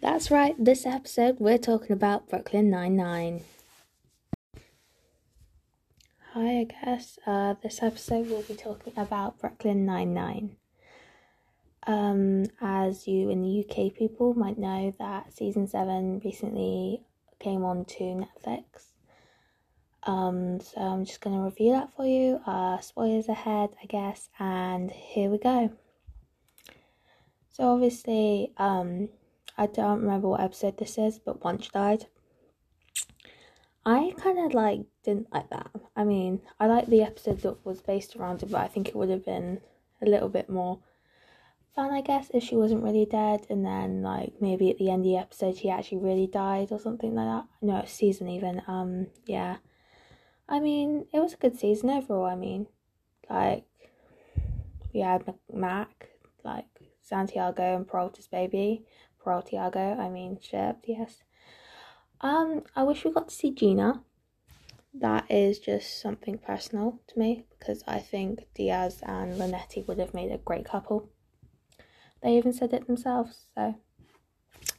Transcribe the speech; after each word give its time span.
That's 0.00 0.30
right, 0.30 0.54
this 0.58 0.86
episode 0.86 1.40
we're 1.40 1.58
talking 1.58 1.92
about 1.92 2.26
Brooklyn 2.30 2.70
Nine-Nine. 2.70 3.42
Hi, 6.32 6.60
I 6.60 6.64
guess. 6.64 7.18
Uh, 7.26 7.56
this 7.62 7.82
episode 7.82 8.30
we'll 8.30 8.40
be 8.40 8.54
talking 8.54 8.94
about 8.96 9.38
Brooklyn 9.38 9.84
Nine-Nine. 9.84 10.56
Um, 11.86 12.46
as 12.62 13.06
you 13.06 13.28
in 13.28 13.42
the 13.42 13.60
UK 13.60 13.94
people 13.94 14.32
might 14.32 14.56
know 14.56 14.94
that 14.98 15.34
season 15.34 15.66
7 15.66 16.22
recently 16.24 17.02
came 17.38 17.62
on 17.62 17.84
to 17.84 18.24
Netflix. 18.24 18.92
Um, 20.04 20.60
so 20.60 20.80
I'm 20.80 21.04
just 21.04 21.20
going 21.20 21.36
to 21.36 21.42
review 21.42 21.72
that 21.72 21.94
for 21.94 22.06
you. 22.06 22.40
Uh, 22.46 22.80
spoilers 22.80 23.28
ahead, 23.28 23.68
I 23.82 23.84
guess, 23.84 24.30
and 24.38 24.90
here 24.90 25.28
we 25.28 25.36
go. 25.36 25.72
So 27.50 27.64
obviously, 27.64 28.54
um, 28.56 29.10
I 29.60 29.66
don't 29.66 30.00
remember 30.00 30.28
what 30.28 30.40
episode 30.40 30.78
this 30.78 30.96
is, 30.96 31.18
but 31.18 31.42
Wuntch 31.42 31.70
died. 31.70 32.06
I 33.84 34.14
kind 34.16 34.38
of 34.38 34.54
like 34.54 34.80
didn't 35.04 35.30
like 35.34 35.50
that. 35.50 35.70
I 35.94 36.02
mean, 36.02 36.40
I 36.58 36.66
like 36.66 36.86
the 36.86 37.02
episode 37.02 37.42
that 37.42 37.62
was 37.62 37.82
based 37.82 38.16
around 38.16 38.42
it, 38.42 38.50
but 38.50 38.62
I 38.62 38.68
think 38.68 38.88
it 38.88 38.96
would 38.96 39.10
have 39.10 39.26
been 39.26 39.60
a 40.00 40.06
little 40.06 40.30
bit 40.30 40.48
more 40.48 40.78
fun, 41.74 41.92
I 41.92 42.00
guess, 42.00 42.30
if 42.32 42.42
she 42.42 42.56
wasn't 42.56 42.82
really 42.82 43.04
dead, 43.04 43.48
and 43.50 43.62
then 43.66 44.00
like 44.00 44.32
maybe 44.40 44.70
at 44.70 44.78
the 44.78 44.88
end 44.88 45.00
of 45.00 45.12
the 45.12 45.18
episode 45.18 45.58
she 45.58 45.68
actually 45.68 45.98
really 45.98 46.26
died 46.26 46.68
or 46.72 46.78
something 46.78 47.14
like 47.14 47.26
that. 47.26 47.44
No, 47.60 47.84
season 47.86 48.28
even. 48.28 48.62
Um, 48.66 49.08
yeah. 49.26 49.56
I 50.48 50.58
mean, 50.60 51.04
it 51.12 51.20
was 51.20 51.34
a 51.34 51.36
good 51.36 51.58
season 51.60 51.90
overall. 51.90 52.24
I 52.24 52.34
mean, 52.34 52.66
like 53.28 53.66
we 54.94 55.00
had 55.00 55.34
Mac, 55.52 56.08
like 56.44 56.64
Santiago 57.02 57.76
and 57.76 57.86
Peralta's 57.86 58.26
baby. 58.26 58.86
Tiago, 59.42 59.96
I 59.98 60.08
mean 60.08 60.38
shipped, 60.40 60.86
yes. 60.86 61.22
Um, 62.20 62.64
I 62.76 62.82
wish 62.82 63.04
we 63.04 63.12
got 63.12 63.28
to 63.28 63.34
see 63.34 63.50
Gina. 63.50 64.02
That 64.92 65.30
is 65.30 65.58
just 65.58 66.00
something 66.00 66.38
personal 66.38 67.00
to 67.08 67.18
me 67.18 67.46
because 67.58 67.82
I 67.86 68.00
think 68.00 68.46
Diaz 68.54 69.00
and 69.02 69.34
Linetti 69.34 69.86
would 69.86 69.98
have 69.98 70.14
made 70.14 70.32
a 70.32 70.38
great 70.38 70.64
couple. 70.64 71.08
They 72.22 72.36
even 72.36 72.52
said 72.52 72.72
it 72.72 72.86
themselves, 72.86 73.46
so 73.54 73.76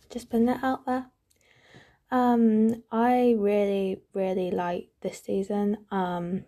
just 0.10 0.30
putting 0.30 0.46
that 0.48 0.64
out 0.64 0.86
there. 0.86 1.08
Um, 2.12 2.84
I 2.92 3.36
really, 3.40 4.02
really 4.14 4.52
like 4.52 4.90
this 5.02 5.22
season. 5.24 5.86
Um, 5.90 6.44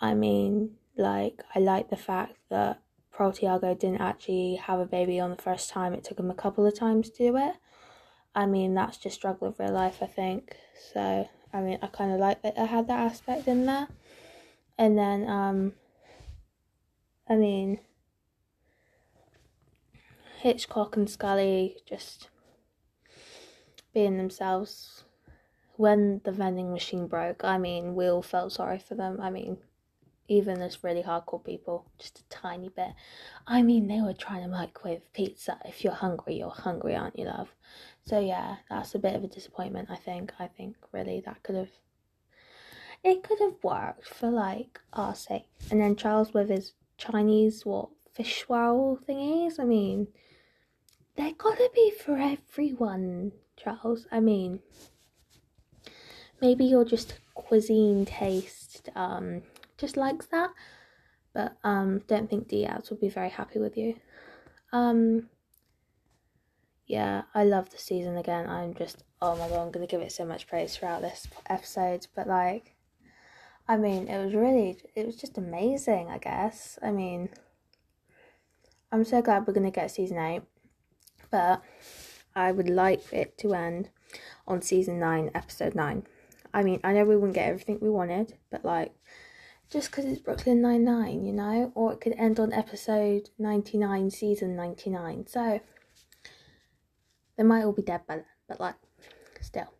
I 0.00 0.14
mean, 0.14 0.76
like, 0.96 1.42
I 1.54 1.60
like 1.60 1.90
the 1.90 1.96
fact 1.96 2.36
that 2.48 2.82
Tiago 3.30 3.74
didn't 3.74 4.00
actually 4.00 4.56
have 4.56 4.80
a 4.80 4.86
baby 4.86 5.20
on 5.20 5.30
the 5.30 5.42
first 5.42 5.70
time. 5.70 5.92
It 5.92 6.02
took 6.02 6.18
him 6.18 6.30
a 6.30 6.34
couple 6.34 6.66
of 6.66 6.76
times 6.76 7.10
to 7.10 7.30
do 7.30 7.36
it. 7.36 7.54
I 8.34 8.46
mean, 8.46 8.74
that's 8.74 8.96
just 8.96 9.16
struggle 9.16 9.48
of 9.48 9.58
real 9.60 9.72
life, 9.72 9.98
I 10.02 10.06
think. 10.06 10.56
So, 10.92 11.28
I 11.52 11.60
mean, 11.60 11.78
I 11.82 11.86
kind 11.86 12.12
of 12.12 12.18
like 12.18 12.42
that 12.42 12.58
I 12.58 12.64
had 12.64 12.88
that 12.88 12.98
aspect 12.98 13.46
in 13.46 13.66
there. 13.66 13.88
And 14.78 14.96
then, 14.96 15.28
um, 15.28 15.72
I 17.28 17.36
mean, 17.36 17.78
Hitchcock 20.40 20.96
and 20.96 21.08
Scully 21.08 21.76
just 21.86 22.30
being 23.92 24.16
themselves. 24.16 25.04
When 25.76 26.20
the 26.24 26.32
vending 26.32 26.72
machine 26.72 27.06
broke, 27.06 27.44
I 27.44 27.58
mean, 27.58 27.94
we 27.94 28.06
all 28.06 28.22
felt 28.22 28.52
sorry 28.52 28.78
for 28.78 28.94
them. 28.94 29.20
I 29.20 29.30
mean, 29.30 29.58
even 30.32 30.62
as 30.62 30.82
really 30.82 31.02
hardcore 31.02 31.44
people, 31.44 31.84
just 31.98 32.20
a 32.20 32.28
tiny 32.28 32.70
bit. 32.70 32.92
I 33.46 33.60
mean, 33.62 33.86
they 33.86 34.00
were 34.00 34.14
trying 34.14 34.42
to 34.42 34.48
microwave 34.48 35.12
pizza. 35.12 35.58
If 35.66 35.84
you're 35.84 35.92
hungry, 35.92 36.36
you're 36.36 36.50
hungry, 36.50 36.96
aren't 36.96 37.18
you, 37.18 37.26
love? 37.26 37.54
So 38.04 38.18
yeah, 38.18 38.56
that's 38.70 38.94
a 38.94 38.98
bit 38.98 39.14
of 39.14 39.24
a 39.24 39.28
disappointment. 39.28 39.90
I 39.90 39.96
think. 39.96 40.32
I 40.38 40.46
think 40.46 40.76
really 40.90 41.22
that 41.26 41.42
could 41.42 41.56
have. 41.56 41.70
It 43.04 43.22
could 43.22 43.40
have 43.40 43.56
worked 43.62 44.08
for 44.08 44.30
like 44.30 44.80
our 44.92 45.14
sake, 45.14 45.48
and 45.70 45.80
then 45.80 45.96
Charles 45.96 46.32
with 46.32 46.48
his 46.48 46.72
Chinese 46.96 47.66
what 47.66 47.88
fish 48.14 48.44
swirl 48.44 48.98
thingies. 49.06 49.60
I 49.60 49.64
mean, 49.64 50.08
they're 51.16 51.34
gotta 51.36 51.70
be 51.74 51.90
for 51.90 52.16
everyone, 52.16 53.32
Charles. 53.56 54.06
I 54.10 54.20
mean, 54.20 54.60
maybe 56.40 56.64
you're 56.64 56.84
just 56.84 57.18
cuisine 57.34 58.04
taste 58.06 58.88
um 58.94 59.42
just 59.82 59.96
likes 59.96 60.26
that. 60.26 60.50
But 61.34 61.56
um, 61.64 62.02
don't 62.06 62.30
think 62.30 62.48
Diaz 62.48 62.88
will 62.88 62.98
be 62.98 63.08
very 63.08 63.30
happy 63.30 63.58
with 63.58 63.76
you. 63.76 63.96
Um, 64.72 65.28
yeah, 66.86 67.22
I 67.34 67.44
love 67.44 67.70
the 67.70 67.78
season 67.78 68.16
again. 68.16 68.48
I'm 68.48 68.74
just 68.74 69.04
oh 69.20 69.36
my 69.36 69.48
god, 69.48 69.66
I'm 69.66 69.72
gonna 69.72 69.86
give 69.86 70.00
it 70.00 70.12
so 70.12 70.24
much 70.24 70.46
praise 70.46 70.76
throughout 70.76 71.02
this 71.02 71.26
episode. 71.48 72.06
But 72.14 72.28
like, 72.28 72.74
I 73.66 73.76
mean, 73.76 74.08
it 74.08 74.24
was 74.24 74.34
really, 74.34 74.78
it 74.94 75.04
was 75.04 75.16
just 75.16 75.36
amazing. 75.36 76.08
I 76.08 76.18
guess. 76.18 76.78
I 76.82 76.92
mean, 76.92 77.28
I'm 78.92 79.04
so 79.04 79.20
glad 79.20 79.46
we're 79.46 79.52
gonna 79.52 79.70
get 79.70 79.90
season 79.90 80.18
eight, 80.18 80.42
but 81.30 81.62
I 82.36 82.52
would 82.52 82.70
like 82.70 83.12
it 83.12 83.36
to 83.38 83.54
end 83.54 83.90
on 84.46 84.62
season 84.62 85.00
nine, 85.00 85.30
episode 85.34 85.74
nine. 85.74 86.04
I 86.54 86.62
mean, 86.62 86.80
I 86.84 86.92
know 86.92 87.04
we 87.04 87.16
wouldn't 87.16 87.34
get 87.34 87.48
everything 87.48 87.78
we 87.80 87.90
wanted, 87.90 88.34
but 88.50 88.64
like 88.64 88.92
just 89.72 89.90
because 89.90 90.04
it's 90.04 90.20
Brooklyn 90.20 90.60
Nine 90.60 90.84
Nine, 90.84 91.24
you 91.24 91.32
know, 91.32 91.72
or 91.74 91.92
it 91.94 92.00
could 92.00 92.14
end 92.18 92.38
on 92.38 92.52
episode 92.52 93.30
ninety 93.38 93.78
nine, 93.78 94.10
season 94.10 94.54
ninety 94.54 94.90
nine. 94.90 95.26
So 95.26 95.60
they 97.36 97.42
might 97.42 97.64
all 97.64 97.72
be 97.72 97.82
dead 97.82 98.02
then, 98.06 98.24
but 98.48 98.60
like, 98.60 98.74
still. 99.40 99.72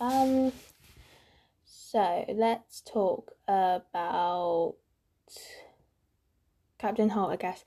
Um. 0.00 0.52
So 1.64 2.24
let's 2.28 2.82
talk 2.82 3.32
about 3.48 4.74
Captain 6.78 7.08
Holt, 7.08 7.32
I 7.32 7.36
guess. 7.36 7.64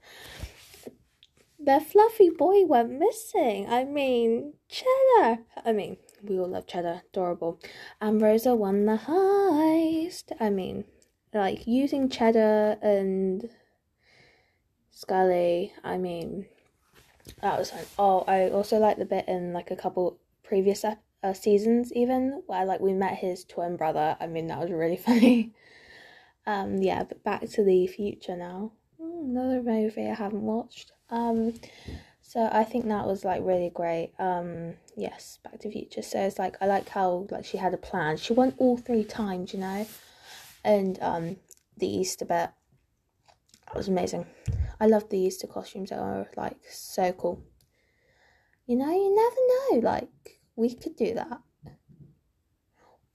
The 1.60 1.82
fluffy 1.82 2.30
boy 2.30 2.66
went 2.66 2.92
missing. 2.92 3.68
I 3.68 3.84
mean, 3.84 4.54
Cheddar. 4.70 5.40
I 5.66 5.74
mean, 5.74 5.98
we 6.24 6.40
all 6.40 6.48
love 6.50 6.68
cheddar, 6.68 7.04
adorable. 7.10 7.60
And 8.02 8.22
Rosa 8.22 8.56
won 8.56 8.86
the 8.86 8.98
heist. 8.98 10.32
I 10.40 10.50
mean, 10.50 10.86
like 11.34 11.68
using 11.68 12.10
cheddar 12.10 12.78
and 12.82 13.50
Scully. 14.92 15.74
I 15.84 15.98
mean, 15.98 16.46
that 17.42 17.58
was 17.58 17.72
fun. 17.72 17.86
Oh, 17.98 18.24
I 18.28 18.50
also 18.50 18.80
like 18.80 18.98
the 18.98 19.06
bit 19.06 19.28
in 19.28 19.54
like 19.54 19.72
a 19.72 19.76
couple 19.76 20.20
previous 20.44 20.84
uh, 20.84 21.34
seasons, 21.34 21.94
even 21.94 22.44
where 22.48 22.66
like 22.66 22.82
we 22.82 22.94
met 22.94 23.16
his 23.16 23.46
twin 23.46 23.78
brother. 23.78 24.18
I 24.20 24.28
mean, 24.28 24.48
that 24.48 24.60
was 24.60 24.72
really 24.72 24.98
funny. 25.08 25.54
um, 26.46 26.82
yeah, 26.82 27.04
but 27.04 27.24
back 27.24 27.48
to 27.50 27.64
the 27.64 27.88
future 27.88 28.36
now. 28.36 28.74
Hmm, 29.00 29.38
another 29.38 29.62
movie 29.62 30.08
I 30.08 30.16
haven't 30.16 30.42
watched. 30.42 30.92
Um, 31.10 31.54
so 32.30 32.48
I 32.52 32.64
think 32.64 32.88
that 32.88 33.08
was 33.08 33.26
like 33.26 33.42
really 33.44 33.72
great. 33.72 34.12
Um, 34.20 34.76
yes, 34.96 35.40
Back 35.44 35.58
to 35.62 35.72
Future. 35.72 36.04
So 36.04 36.20
it's 36.20 36.38
like 36.38 36.58
I 36.62 36.68
like 36.68 36.88
how 36.88 37.26
like 37.32 37.44
she 37.44 37.58
had 37.58 37.74
a 37.74 37.78
plan. 37.78 38.18
She 38.18 38.34
went 38.34 38.54
all 38.60 38.78
three 38.78 39.04
times, 39.04 39.52
you 39.52 39.60
know, 39.60 39.88
and 40.64 41.00
um, 41.02 41.38
the 41.78 41.88
Easter 41.88 42.26
bit. 42.26 42.52
That 43.66 43.76
was 43.76 43.88
amazing. 43.88 44.28
I 44.80 44.86
love 44.86 45.10
the 45.10 45.18
Easter 45.18 45.48
costumes. 45.48 45.90
They 45.90 45.96
were 45.96 46.28
like 46.38 46.60
so 46.70 47.12
cool. 47.14 47.42
You 48.68 48.76
know, 48.76 48.92
you 48.92 49.16
never 49.16 49.82
know. 49.82 49.90
Like 49.90 50.40
we 50.56 50.76
could 50.76 50.96
do 50.96 51.16
that. 51.16 51.42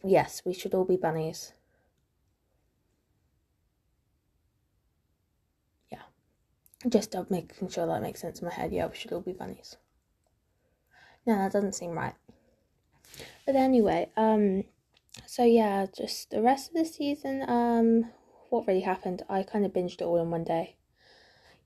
Yes, 0.03 0.43
we 0.45 0.53
should 0.55 0.75
all 0.75 0.85
be 0.85 0.97
bunnies. 0.97 1.53
Just 6.89 7.15
making 7.31 7.69
sure 7.69 7.87
that 7.87 8.03
makes 8.03 8.21
sense 8.21 8.41
in 8.41 8.49
my 8.49 8.53
head. 8.53 8.73
Yeah, 8.73 8.87
we 8.87 8.95
should 8.95 9.13
all 9.13 9.21
be 9.21 9.33
bunnies. 9.33 9.77
No, 11.27 11.39
that 11.39 11.53
doesn't 11.53 11.75
seem 11.75 11.93
right. 11.93 12.15
But 13.47 13.57
anyway, 13.57 14.11
um, 14.17 14.65
so 15.27 15.45
yeah, 15.45 15.87
just 15.97 16.31
the 16.31 16.43
rest 16.43 16.69
of 16.71 16.77
the 16.77 16.85
season, 16.85 17.49
um, 17.49 18.11
what 18.51 18.67
really 18.67 18.81
happened? 18.81 19.23
I 19.29 19.43
kind 19.43 19.65
of 19.65 19.73
binged 19.73 19.95
it 19.95 20.03
all 20.03 20.21
in 20.21 20.31
one 20.31 20.45
day. 20.45 20.77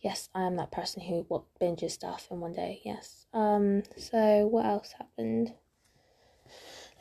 Yes, 0.01 0.29
I 0.35 0.43
am 0.43 0.57
that 0.57 0.71
person 0.71 1.03
who 1.03 1.25
what 1.27 1.43
binges 1.61 1.91
stuff 1.91 2.29
in 2.31 2.41
one 2.41 2.53
day. 2.53 2.81
Yes. 2.85 3.27
Um. 3.33 3.83
So 3.97 4.47
what 4.47 4.67
else 4.67 4.95
happened? 4.97 5.55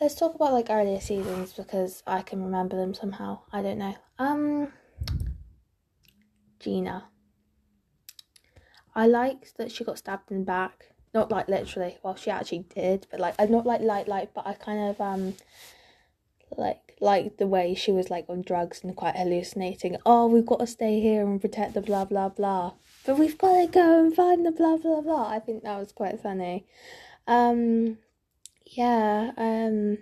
Let's 0.01 0.15
talk 0.15 0.33
about 0.33 0.53
like 0.53 0.67
earlier 0.69 0.99
seasons 0.99 1.53
because 1.53 2.01
I 2.07 2.23
can 2.23 2.43
remember 2.43 2.75
them 2.75 2.95
somehow. 2.95 3.41
I 3.53 3.61
don't 3.61 3.77
know. 3.77 3.95
Um. 4.17 4.73
Gina. 6.59 7.09
I 8.97 9.05
liked 9.05 9.57
that 9.57 9.71
she 9.71 9.83
got 9.83 9.99
stabbed 9.99 10.31
in 10.31 10.39
the 10.39 10.45
back. 10.45 10.87
Not 11.13 11.31
like 11.31 11.47
literally, 11.47 11.97
well 12.03 12.15
she 12.15 12.31
actually 12.31 12.65
did, 12.75 13.07
but 13.11 13.19
like 13.19 13.35
I'm 13.37 13.51
not 13.51 13.65
like 13.65 13.81
light 13.81 14.07
light, 14.07 14.31
but 14.33 14.45
I 14.47 14.53
kind 14.53 14.89
of 14.89 14.99
um 14.99 15.35
like 16.57 16.95
like 16.99 17.37
the 17.37 17.45
way 17.45 17.75
she 17.75 17.91
was 17.91 18.09
like 18.09 18.25
on 18.27 18.41
drugs 18.41 18.83
and 18.83 18.95
quite 18.95 19.15
hallucinating. 19.15 19.97
Oh, 20.03 20.25
we've 20.25 20.45
got 20.45 20.59
to 20.59 20.67
stay 20.67 20.99
here 20.99 21.23
and 21.23 21.39
protect 21.39 21.75
the 21.75 21.81
blah 21.81 22.05
blah 22.05 22.29
blah. 22.29 22.73
But 23.05 23.19
we've 23.19 23.37
got 23.37 23.61
to 23.61 23.67
go 23.67 23.99
and 23.99 24.15
find 24.15 24.43
the 24.43 24.51
blah 24.51 24.77
blah 24.77 25.01
blah. 25.01 25.29
I 25.29 25.39
think 25.39 25.63
that 25.63 25.79
was 25.79 25.91
quite 25.91 26.19
funny. 26.19 26.65
Um, 27.27 27.99
yeah. 28.65 29.31
Um, 29.37 29.99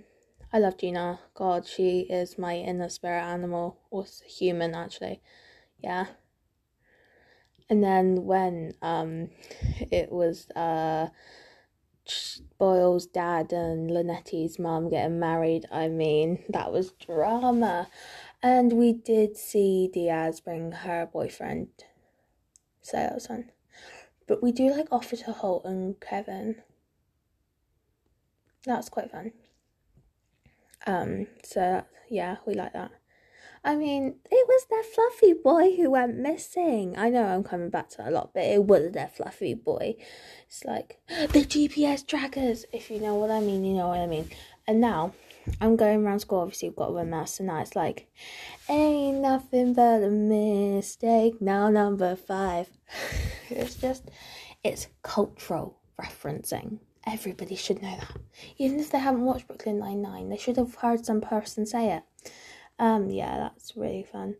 I 0.54 0.60
love 0.60 0.78
Gina. 0.78 1.20
God, 1.34 1.68
she 1.68 2.08
is 2.10 2.38
my 2.38 2.56
inner 2.56 2.88
spirit 2.88 3.24
animal, 3.24 3.78
or 3.92 4.06
human 4.26 4.74
actually. 4.74 5.22
Yeah. 5.84 6.06
And 7.70 7.84
then 7.84 8.26
when 8.26 8.74
um, 8.82 9.30
it 9.92 10.12
was 10.12 10.50
uh 10.52 11.08
Boyle's 12.60 13.08
dad 13.08 13.52
and 13.52 13.90
Linetti's 13.90 14.60
mum 14.60 14.90
getting 14.90 15.20
married, 15.20 15.66
I 15.72 15.88
mean, 15.88 16.44
that 16.50 16.72
was 16.72 16.92
drama. 16.92 17.88
And 18.44 18.74
we 18.74 18.94
did 18.94 19.38
see 19.38 19.90
Diaz 19.92 20.40
bring 20.40 20.72
her 20.72 21.10
boyfriend. 21.12 21.70
So 22.82 22.98
that. 22.98 23.46
But 24.28 24.44
we 24.44 24.52
do 24.52 24.70
like 24.72 24.88
offer 24.92 25.16
to 25.16 25.32
Holt 25.32 25.66
and 25.66 26.00
Kevin. 26.00 26.62
That's 28.66 28.90
quite 28.90 29.12
fun. 29.12 29.32
Um, 30.86 31.28
so 31.44 31.84
yeah, 32.10 32.38
we 32.46 32.54
like 32.54 32.74
that. 32.74 32.92
I 33.66 33.76
mean, 33.76 34.18
it 34.30 34.48
was 34.48 34.66
their 34.70 34.84
fluffy 34.84 35.34
boy 35.34 35.76
who 35.76 35.90
went 35.90 36.18
missing. 36.18 36.94
I 37.00 37.10
know 37.10 37.26
I'm 37.26 37.44
coming 37.44 37.72
back 37.72 37.90
to 37.90 37.98
that 37.98 38.10
a 38.10 38.12
lot, 38.12 38.30
but 38.32 38.44
it 38.44 38.64
was 38.64 38.92
their 38.92 39.08
fluffy 39.08 39.56
boy. 39.56 39.96
It's 40.48 40.64
like 40.64 41.00
the 41.08 41.44
GPS 41.44 42.06
trackers. 42.06 42.66
If 42.72 42.92
you 42.92 43.00
know 43.00 43.16
what 43.16 43.32
I 43.32 43.40
mean, 43.40 43.66
you 43.66 43.74
know 43.74 43.88
what 43.88 44.00
I 44.00 44.06
mean. 44.06 44.30
And 44.68 44.80
now 44.80 45.14
I'm 45.60 45.78
going 45.78 46.06
around 46.06 46.20
school. 46.20 46.42
Obviously, 46.42 46.70
we've 46.70 46.76
got 46.76 46.94
one 46.94 47.10
mass, 47.10 47.40
and 47.40 47.48
now 47.48 47.60
it's 47.60 47.76
like, 47.76 48.08
ain't 48.70 49.22
nothing 49.22 49.74
but 49.74 50.04
a 50.04 50.10
mistake. 50.12 51.42
Now 51.42 51.70
number 51.70 52.16
five. 52.16 52.70
it's 53.50 53.74
just, 53.74 54.12
it's 54.64 54.90
cultural 55.02 55.80
referencing. 56.00 56.78
Everybody 57.08 57.56
should 57.56 57.82
know 57.82 57.98
that. 57.98 58.22
Even 58.60 58.80
if 58.80 58.92
they 58.92 59.00
haven't 59.00 59.26
watched 59.26 59.48
Brooklyn 59.48 59.80
Nine 59.80 60.04
Nine, 60.04 60.30
they 60.30 60.38
should 60.38 60.58
have 60.58 60.76
heard 60.76 61.04
some 61.04 61.22
person 61.22 61.66
say 61.66 61.92
it. 61.92 62.04
Um, 62.78 63.10
yeah, 63.10 63.38
that's 63.38 63.76
really 63.78 64.04
fun. 64.04 64.36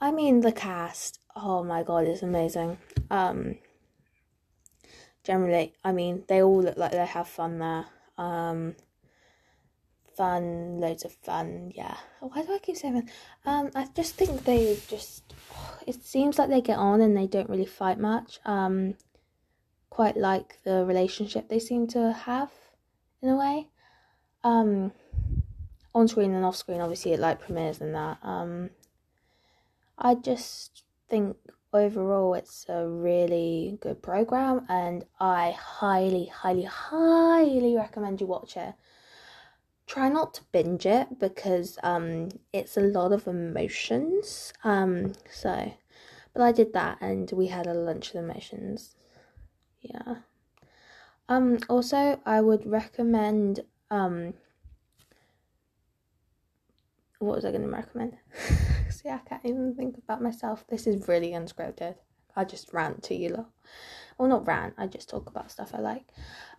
I 0.00 0.10
mean, 0.10 0.40
the 0.40 0.52
cast. 0.52 1.20
Oh 1.34 1.62
my 1.62 1.82
god, 1.82 2.04
it's 2.04 2.22
amazing. 2.22 2.78
Um, 3.10 3.58
generally, 5.24 5.74
I 5.84 5.92
mean, 5.92 6.24
they 6.28 6.42
all 6.42 6.62
look 6.62 6.76
like 6.76 6.92
they 6.92 7.06
have 7.06 7.28
fun 7.28 7.58
there. 7.58 7.86
Um, 8.18 8.74
fun, 10.16 10.80
loads 10.80 11.04
of 11.04 11.12
fun. 11.12 11.72
Yeah. 11.74 11.96
Why 12.20 12.42
do 12.42 12.54
I 12.54 12.58
keep 12.58 12.76
saying 12.76 12.94
that? 12.94 13.50
Um, 13.50 13.70
I 13.74 13.86
just 13.94 14.14
think 14.14 14.44
they 14.44 14.78
just. 14.88 15.34
It 15.86 16.02
seems 16.04 16.38
like 16.38 16.48
they 16.48 16.60
get 16.60 16.78
on 16.78 17.00
and 17.00 17.16
they 17.16 17.26
don't 17.26 17.48
really 17.48 17.66
fight 17.66 17.98
much. 17.98 18.40
Um, 18.44 18.94
quite 19.90 20.16
like 20.16 20.58
the 20.64 20.84
relationship 20.84 21.48
they 21.48 21.58
seem 21.58 21.86
to 21.86 22.12
have, 22.12 22.50
in 23.22 23.28
a 23.28 23.36
way. 23.36 23.68
Um 24.44 24.92
on 25.96 26.06
screen 26.06 26.34
and 26.34 26.44
off 26.44 26.56
screen, 26.56 26.82
obviously 26.82 27.14
it 27.14 27.20
like 27.20 27.40
premieres 27.40 27.80
and 27.80 27.94
that. 27.94 28.18
Um, 28.22 28.68
I 29.98 30.14
just 30.14 30.82
think 31.08 31.38
overall 31.72 32.34
it's 32.34 32.66
a 32.68 32.86
really 32.86 33.78
good 33.80 34.02
program, 34.02 34.66
and 34.68 35.06
I 35.18 35.52
highly, 35.52 36.26
highly, 36.26 36.64
highly 36.64 37.74
recommend 37.76 38.20
you 38.20 38.26
watch 38.26 38.58
it. 38.58 38.74
Try 39.86 40.10
not 40.10 40.34
to 40.34 40.42
binge 40.52 40.84
it 40.84 41.18
because 41.18 41.78
um, 41.82 42.28
it's 42.52 42.76
a 42.76 42.82
lot 42.82 43.12
of 43.12 43.26
emotions. 43.26 44.52
Um, 44.64 45.14
so, 45.30 45.72
but 46.34 46.42
I 46.42 46.52
did 46.52 46.74
that, 46.74 46.98
and 47.00 47.30
we 47.32 47.46
had 47.46 47.66
a 47.66 47.72
lunch 47.72 48.10
of 48.10 48.16
emotions. 48.16 48.96
Yeah. 49.80 50.16
Um. 51.30 51.58
Also, 51.70 52.20
I 52.26 52.42
would 52.42 52.66
recommend 52.66 53.60
um 53.90 54.34
what 57.18 57.36
was 57.36 57.44
I 57.44 57.50
going 57.50 57.62
to 57.62 57.68
recommend? 57.68 58.16
See, 58.90 59.08
I 59.08 59.18
can't 59.18 59.44
even 59.44 59.74
think 59.74 59.98
about 59.98 60.22
myself. 60.22 60.64
This 60.68 60.86
is 60.86 61.08
really 61.08 61.30
unscripted. 61.30 61.96
I 62.34 62.44
just 62.44 62.72
rant 62.72 63.02
to 63.04 63.14
you 63.14 63.30
lot. 63.30 63.50
Well, 64.18 64.28
not 64.28 64.46
rant. 64.46 64.74
I 64.78 64.86
just 64.86 65.08
talk 65.08 65.28
about 65.28 65.50
stuff 65.50 65.72
I 65.74 65.80
like. 65.80 66.04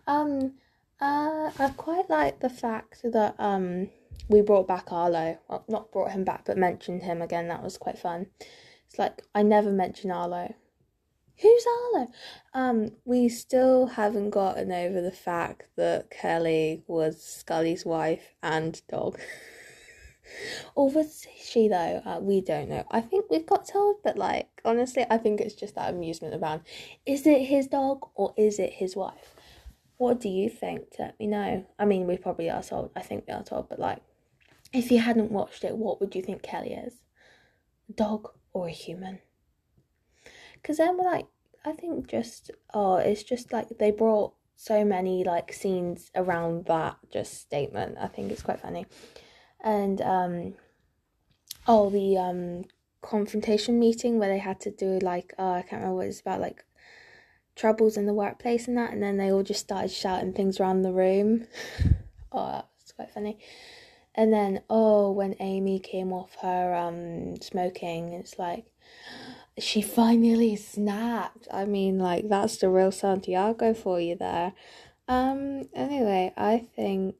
Um, 0.06 0.54
uh, 1.00 1.50
I 1.58 1.72
quite 1.76 2.10
like 2.10 2.40
the 2.40 2.50
fact 2.50 3.02
that 3.04 3.36
um 3.38 3.90
we 4.28 4.40
brought 4.40 4.66
back 4.66 4.92
Arlo. 4.92 5.38
Well, 5.48 5.64
not 5.68 5.92
brought 5.92 6.12
him 6.12 6.24
back, 6.24 6.44
but 6.46 6.58
mentioned 6.58 7.02
him 7.02 7.22
again. 7.22 7.48
That 7.48 7.62
was 7.62 7.78
quite 7.78 7.98
fun. 7.98 8.26
It's 8.88 8.98
like 8.98 9.22
I 9.34 9.42
never 9.42 9.70
mention 9.70 10.10
Arlo. 10.10 10.54
Who's 11.40 11.64
Arlo? 11.66 12.08
Um, 12.52 12.92
we 13.04 13.28
still 13.28 13.86
haven't 13.86 14.30
gotten 14.30 14.72
over 14.72 15.00
the 15.00 15.12
fact 15.12 15.64
that 15.76 16.10
Kelly 16.10 16.82
was 16.88 17.22
Scully's 17.22 17.84
wife 17.86 18.34
and 18.42 18.80
dog. 18.88 19.20
Or 20.74 20.90
was 20.90 21.26
she 21.40 21.68
though? 21.68 22.02
Uh, 22.04 22.18
we 22.20 22.40
don't 22.40 22.68
know. 22.68 22.84
I 22.90 23.00
think 23.00 23.26
we've 23.30 23.46
got 23.46 23.66
told, 23.66 23.96
but 24.02 24.16
like 24.16 24.48
honestly, 24.64 25.04
I 25.10 25.18
think 25.18 25.40
it's 25.40 25.54
just 25.54 25.74
that 25.74 25.90
amusement 25.92 26.34
around. 26.34 26.62
Is 27.06 27.26
it 27.26 27.42
his 27.42 27.66
dog 27.66 28.08
or 28.14 28.34
is 28.36 28.58
it 28.58 28.74
his 28.74 28.96
wife? 28.96 29.34
What 29.96 30.20
do 30.20 30.28
you 30.28 30.48
think? 30.48 30.94
Let 30.98 31.18
me 31.18 31.26
know. 31.26 31.66
I 31.78 31.84
mean, 31.84 32.06
we 32.06 32.16
probably 32.16 32.50
are 32.50 32.62
told. 32.62 32.90
I 32.94 33.00
think 33.00 33.24
we 33.26 33.34
are 33.34 33.42
told, 33.42 33.68
but 33.68 33.78
like, 33.78 33.98
if 34.72 34.90
you 34.90 35.00
hadn't 35.00 35.32
watched 35.32 35.64
it, 35.64 35.76
what 35.76 36.00
would 36.00 36.14
you 36.14 36.22
think 36.22 36.42
Kelly 36.42 36.72
is? 36.72 36.94
A 37.88 37.92
dog 37.92 38.28
or 38.52 38.68
a 38.68 38.72
human? 38.72 39.20
Because 40.54 40.76
then 40.76 40.96
we're 40.96 41.04
like, 41.04 41.26
I 41.64 41.72
think 41.72 42.08
just 42.08 42.50
oh, 42.72 42.96
it's 42.96 43.22
just 43.22 43.52
like 43.52 43.78
they 43.78 43.90
brought 43.90 44.34
so 44.56 44.84
many 44.84 45.22
like 45.24 45.52
scenes 45.52 46.10
around 46.14 46.66
that 46.66 46.96
just 47.12 47.40
statement. 47.40 47.96
I 48.00 48.06
think 48.08 48.30
it's 48.30 48.42
quite 48.42 48.60
funny 48.60 48.86
and 49.62 50.00
um, 50.00 50.54
oh, 51.66 51.90
the 51.90 52.16
um 52.16 52.64
confrontation 53.00 53.78
meeting 53.78 54.18
where 54.18 54.28
they 54.28 54.38
had 54.38 54.60
to 54.60 54.70
do 54.70 54.98
like 55.00 55.32
uh, 55.38 55.52
I 55.52 55.62
can't 55.62 55.82
remember 55.82 55.96
what 55.96 56.06
it's 56.06 56.20
about, 56.20 56.40
like 56.40 56.64
troubles 57.56 57.96
in 57.96 58.06
the 58.06 58.14
workplace 58.14 58.68
and 58.68 58.76
that, 58.76 58.92
and 58.92 59.02
then 59.02 59.16
they 59.16 59.32
all 59.32 59.42
just 59.42 59.60
started 59.60 59.90
shouting 59.90 60.32
things 60.32 60.60
around 60.60 60.82
the 60.82 60.92
room. 60.92 61.46
oh, 62.32 62.46
that 62.46 62.68
was 62.82 62.92
quite 62.92 63.10
funny. 63.10 63.38
And 64.14 64.32
then 64.32 64.62
oh, 64.68 65.12
when 65.12 65.36
Amy 65.40 65.78
came 65.78 66.12
off 66.12 66.36
her 66.42 66.74
um 66.74 67.40
smoking, 67.40 68.12
it's 68.12 68.38
like 68.38 68.66
she 69.58 69.82
finally 69.82 70.56
snapped. 70.56 71.48
I 71.52 71.64
mean, 71.64 71.98
like 71.98 72.28
that's 72.28 72.58
the 72.58 72.68
real 72.68 72.92
Santiago 72.92 73.74
for 73.74 74.00
you 74.00 74.16
there. 74.16 74.52
Um. 75.08 75.68
Anyway, 75.74 76.32
I 76.36 76.66
think 76.76 77.16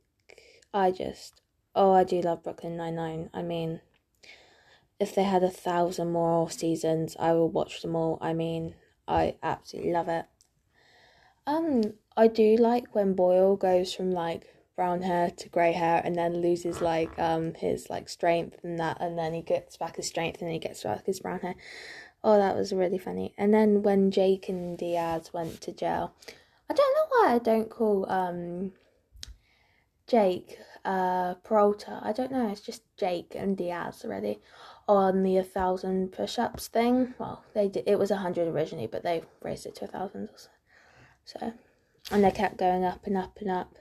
I 0.75 0.91
just 0.91 1.41
oh, 1.75 1.93
I 1.93 2.05
do 2.05 2.21
love 2.21 2.43
Brooklyn 2.43 2.77
Nine 2.77 2.97
Nine. 2.97 3.31
I 3.33 3.43
mean, 3.43 3.81
if 4.99 5.15
they 5.15 5.25
had 5.25 5.43
a 5.43 5.51
thousand 5.51 6.13
more 6.13 6.51
seasons, 6.51 7.17
I 7.19 7.33
will 7.33 7.49
watch 7.49 7.83
them 7.83 7.95
all. 7.95 8.19
I 8.21 8.33
mean, 8.33 8.75
I 9.07 9.37
absolutely 9.43 9.93
love 9.93 10.09
it. 10.09 10.27
Um, 11.47 11.95
I 12.17 12.27
do 12.29 12.57
like 12.57 12.95
when 12.95 13.15
Boyle 13.15 13.57
goes 13.57 13.95
from 13.95 14.11
like 14.11 14.55
brown 14.77 15.03
hair 15.03 15.31
to 15.31 15.49
grey 15.49 15.73
hair 15.73 16.01
and 16.05 16.15
then 16.15 16.41
loses 16.41 16.81
like 16.81 17.11
um 17.19 17.53
his 17.55 17.91
like 17.91 18.09
strength 18.09 18.61
and 18.63 18.79
that 18.79 18.97
and 19.01 19.19
then 19.19 19.35
he 19.35 19.43
gets 19.43 19.77
back 19.77 19.97
his 19.97 20.07
strength 20.07 20.41
and 20.41 20.53
he 20.53 20.59
gets 20.61 20.85
back 20.85 21.05
his 21.05 21.19
brown 21.19 21.41
hair. 21.41 21.57
Oh, 22.23 22.37
that 22.37 22.55
was 22.55 22.73
really 22.73 22.99
funny. 22.99 23.35
And 23.37 23.53
then 23.53 23.83
when 23.83 24.11
Jake 24.11 24.49
and 24.49 24.79
Diaz 24.79 25.33
went 25.33 25.61
to 25.63 25.73
jail, 25.73 26.13
I 26.71 26.75
don't 26.75 26.95
know 26.95 27.07
why 27.09 27.35
I 27.35 27.39
don't 27.39 27.71
call 27.71 28.11
um 28.11 28.73
Jake 30.09 30.59
uh, 30.85 31.35
Peralta. 31.35 32.01
I 32.03 32.13
don't 32.13 32.33
know. 32.33 32.49
It's 32.49 32.63
just 32.63 32.83
Jake 32.97 33.35
and 33.35 33.57
Diaz 33.57 34.03
already 34.05 34.41
on 34.89 35.23
the 35.23 35.37
a 35.37 35.45
thousand 35.45 36.13
push-ups 36.13 36.69
thing. 36.69 37.15
Well, 37.19 37.45
they 37.55 37.69
did. 37.69 37.85
It 37.87 37.99
was 37.99 38.11
a 38.11 38.17
hundred 38.17 38.49
originally, 38.49 38.87
but 38.87 39.03
they 39.03 39.23
raised 39.43 39.67
it 39.67 39.75
to 39.77 39.85
a 39.85 39.89
thousand. 39.89 40.31
So, 40.35 40.49
so, 41.25 41.53
and 42.11 42.25
they 42.25 42.31
kept 42.31 42.57
going 42.57 42.85
up 42.85 43.07
and 43.07 43.17
up 43.17 43.39
and 43.41 43.51
up. 43.51 43.77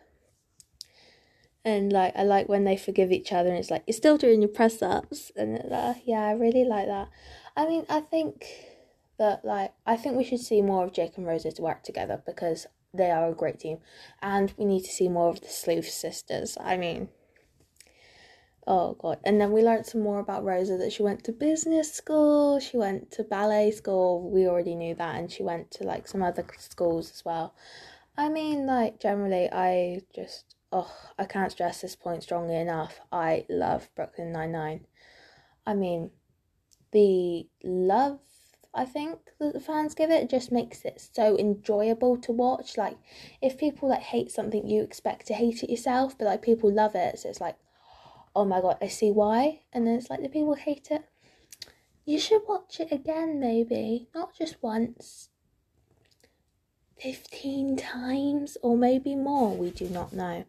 And 1.63 1.91
like 1.91 2.13
I 2.15 2.24
like 2.24 2.50
when 2.50 2.65
they 2.65 2.77
forgive 2.77 3.12
each 3.12 3.31
other, 3.31 3.50
and 3.50 3.57
it's 3.57 3.72
like 3.72 3.84
you're 3.88 3.93
still 3.93 4.17
doing 4.17 4.41
your 4.41 4.50
press 4.50 4.81
ups, 4.81 5.31
and 5.36 5.72
uh, 5.72 5.96
yeah, 6.05 6.25
I 6.25 6.31
really 6.34 6.65
like 6.65 6.88
that. 6.88 7.10
I 7.55 7.67
mean, 7.67 7.86
I 7.89 8.01
think 8.01 8.46
that 9.17 9.46
like 9.46 9.74
I 9.86 9.96
think 9.96 10.17
we 10.17 10.24
should 10.24 10.39
see 10.39 10.62
more 10.62 10.86
of 10.86 10.93
Jake 10.93 11.17
and 11.17 11.25
Rose's 11.25 11.60
work 11.60 11.84
together 11.84 12.22
because 12.25 12.67
they 12.98 13.12
are 13.12 13.30
a 13.30 13.36
great 13.36 13.60
team. 13.60 13.80
And 14.22 14.54
we 14.58 14.66
need 14.66 14.84
to 14.84 14.92
see 14.92 15.10
more 15.10 15.30
of 15.30 15.42
the 15.42 15.48
Sleuth 15.48 15.89
sisters. 15.89 16.58
I 16.60 16.77
mean, 16.77 17.10
oh 18.66 18.96
god. 19.00 19.20
And 19.24 19.39
then 19.39 19.51
we 19.51 19.62
learned 19.62 19.86
some 19.86 20.01
more 20.01 20.20
about 20.20 20.44
Rosa 20.44 20.77
that 20.77 20.92
she 20.92 21.04
went 21.04 21.24
to 21.25 21.32
business 21.32 21.94
school, 21.94 22.60
she 22.60 22.77
went 22.77 23.12
to 23.12 23.24
ballet 23.24 23.72
school. 23.72 24.30
We 24.30 24.48
already 24.48 24.75
knew 24.75 24.96
that. 24.96 25.16
And 25.16 25.32
she 25.32 25.44
went 25.44 25.72
to 25.72 25.84
like 25.84 26.08
some 26.08 26.22
other 26.22 26.46
schools 26.58 27.12
as 27.12 27.24
well. 27.24 27.56
I 28.20 28.30
mean, 28.30 28.66
like, 28.66 29.00
generally, 29.00 29.48
I 29.51 30.01
just, 30.13 30.56
oh, 30.72 30.92
I 31.20 31.25
can't 31.25 31.51
stress 31.51 31.82
this 31.82 31.96
point 31.96 32.24
strongly 32.24 32.56
enough. 32.56 33.00
I 33.12 33.46
love 33.48 33.89
Brooklyn 33.96 34.32
Nine 34.32 34.51
Nine. 34.51 34.88
I 35.68 35.75
mean, 35.75 36.10
the 36.92 37.48
love 37.63 38.20
I 38.77 38.86
think 38.86 39.19
that 39.39 39.53
the 39.53 39.60
fans 39.60 39.96
give 39.96 40.12
it 40.12 40.29
just 40.29 40.51
makes 40.51 40.86
it 40.86 41.10
so 41.13 41.38
enjoyable 41.38 42.15
to 42.17 42.31
watch. 42.31 42.77
Like, 42.77 42.98
if 43.41 43.57
people 43.57 43.89
like 43.89 44.01
hate 44.01 44.31
something, 44.31 44.67
you 44.67 44.84
expect 44.84 45.25
to 45.27 45.34
hate 45.34 45.63
it 45.63 45.69
yourself, 45.69 46.17
but 46.17 46.25
like 46.25 46.41
people 46.41 46.72
love 46.72 46.93
it, 46.93 47.19
so 47.19 47.29
it's 47.29 47.41
like, 47.41 47.57
oh 48.36 48.46
my 48.46 48.62
god, 48.62 48.77
I 48.81 48.88
see 48.88 49.12
why. 49.12 49.62
And 49.74 49.88
then 49.88 49.96
it's 49.96 50.10
like 50.10 50.22
the 50.22 50.29
people 50.29 50.53
hate 50.53 50.89
it. 50.91 51.03
You 52.05 52.19
should 52.19 52.43
watch 52.48 52.79
it 52.79 52.91
again, 52.91 53.39
maybe 53.39 54.07
not 54.13 54.36
just 54.38 54.62
once. 54.62 55.29
15 57.00 57.77
times 57.77 58.58
or 58.62 58.77
maybe 58.77 59.16
more, 59.16 59.56
we 59.56 59.72
do 59.72 59.88
not 59.89 60.13
know. 60.13 60.46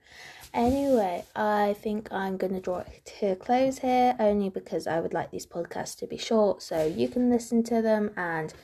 Anyway, 0.55 1.25
I 1.37 1.77
think 1.79 2.09
I'm 2.11 2.37
going 2.37 2.55
to 2.55 2.61
draw 2.61 2.79
it 2.79 3.13
to 3.21 3.33
a 3.33 3.37
close 3.37 3.79
here 3.79 4.17
only 4.19 4.49
because 4.49 4.87
I 4.87 5.01
would 5.01 5.13
like 5.13 5.31
these 5.31 5.47
podcasts 5.47 5.97
to 5.99 6.07
be 6.07 6.17
short 6.17 6.63
so 6.63 6.87
you 6.87 7.09
can 7.09 7.31
listen 7.31 7.63
to 7.65 7.83
them 7.83 8.13
and 8.17 8.55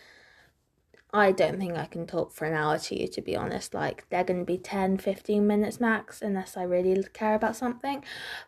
I 1.13 1.31
don't 1.31 1.59
think 1.59 1.77
I 1.77 1.85
can 1.85 2.07
talk 2.07 2.33
for 2.33 2.47
an 2.47 2.55
hour 2.55 2.77
to 2.79 3.01
you 3.01 3.07
to 3.07 3.23
be 3.23 3.37
honest. 3.37 3.73
Like 3.75 4.05
they're 4.11 4.25
going 4.25 4.41
to 4.41 4.45
be 4.45 4.59
10 4.59 4.99
15 4.99 5.47
minutes 5.47 5.79
max 5.81 6.21
unless 6.23 6.57
I 6.57 6.65
really 6.65 7.05
care 7.13 7.37
about 7.37 7.55
something. 7.55 8.03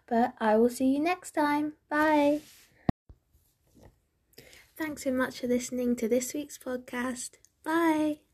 But 0.06 0.34
I 0.40 0.56
will 0.56 0.70
see 0.70 0.94
you 0.94 0.98
next 0.98 1.32
time. 1.32 1.74
Bye. 1.88 2.40
Thanks 4.76 5.04
so 5.04 5.12
much 5.12 5.40
for 5.40 5.46
listening 5.46 5.94
to 5.96 6.08
this 6.08 6.34
week's 6.34 6.58
podcast. 6.58 7.36
Bye. 7.64 8.25